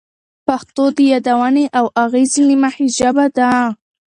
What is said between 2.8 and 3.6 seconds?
ژبه ده.